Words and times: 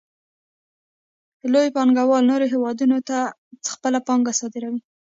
لوی 1.53 1.67
پانګوال 1.75 2.23
نورو 2.31 2.45
هېوادونو 2.53 2.97
ته 3.09 3.17
خپله 3.73 3.99
پانګه 4.07 4.33
صادروي 4.39 4.79